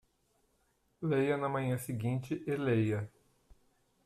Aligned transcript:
Leia 1.03 1.37
na 1.37 1.47
manhã 1.47 1.77
seguinte 1.77 2.43
e 2.47 2.55
leia 2.55 3.07